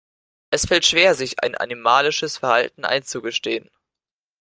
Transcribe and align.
Es 0.49 0.65
fällt 0.67 0.87
schwer, 0.87 1.13
sich 1.13 1.35
sein 1.43 1.53
animalisches 1.53 2.39
Verhalten 2.39 2.85
einzugestehen. 2.85 3.69